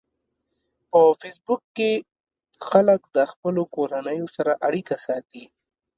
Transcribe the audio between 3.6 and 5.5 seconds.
کورنیو سره اړیکه ساتي